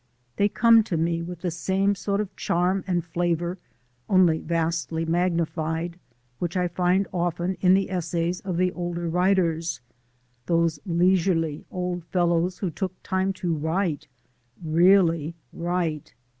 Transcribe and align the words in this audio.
They 0.37 0.49
come 0.49 0.81
to 0.85 0.97
me 0.97 1.21
with 1.21 1.41
the 1.41 1.51
same 1.51 1.93
sort 1.93 2.21
of 2.21 2.35
charm 2.35 2.83
and 2.87 3.05
flavour, 3.05 3.59
only 4.09 4.39
vastly 4.39 5.05
magnified, 5.05 5.99
which 6.39 6.57
I 6.57 6.67
find 6.67 7.05
often 7.13 7.53
in 7.61 7.75
the 7.75 7.91
essays 7.91 8.39
of 8.39 8.57
the 8.57 8.71
older 8.71 9.07
writers 9.07 9.79
those 10.47 10.79
leisurely 10.87 11.65
old 11.69 12.03
fellows 12.05 12.57
who 12.57 12.71
took 12.71 12.95
time 13.03 13.31
to 13.33 13.53
write, 13.53 14.07
REALLY 14.65 15.35
write. 15.53 16.15